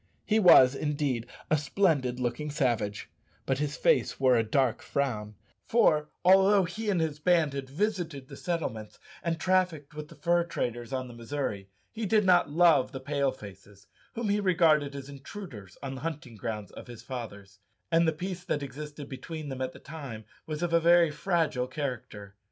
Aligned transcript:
He 0.25 0.39
was, 0.39 0.73
indeed, 0.73 1.27
a 1.51 1.59
splendid 1.59 2.19
looking 2.19 2.49
savage, 2.49 3.07
but 3.45 3.59
his 3.59 3.77
face 3.77 4.19
wore 4.19 4.35
a 4.35 4.41
dark 4.43 4.81
frown, 4.81 5.35
for, 5.67 6.09
although 6.25 6.63
he 6.63 6.89
and 6.89 6.99
his 6.99 7.19
band 7.19 7.53
had 7.53 7.69
visited 7.69 8.27
the 8.27 8.35
settlements 8.35 8.97
and 9.21 9.39
trafficked 9.39 9.93
with 9.93 10.07
the 10.07 10.15
fur 10.15 10.43
traders 10.43 10.91
on 10.91 11.07
the 11.07 11.13
Missouri, 11.13 11.69
he 11.91 12.07
did 12.07 12.25
not 12.25 12.49
love 12.49 12.91
the 12.91 12.99
"Pale 12.99 13.33
faces," 13.33 13.85
whom 14.15 14.29
he 14.29 14.39
regarded 14.39 14.95
as 14.95 15.07
intruders 15.07 15.77
on 15.83 15.93
the 15.93 16.01
hunting 16.01 16.35
grounds 16.35 16.71
of 16.71 16.87
his 16.87 17.03
fathers, 17.03 17.59
and 17.91 18.07
the 18.07 18.11
peace 18.11 18.43
that 18.43 18.63
existed 18.63 19.07
between 19.07 19.49
them 19.49 19.61
at 19.61 19.71
that 19.71 19.83
time 19.85 20.25
was 20.47 20.63
of 20.63 20.73
a 20.73 20.79
very 20.79 21.11
fragile 21.11 21.67
character. 21.67 22.33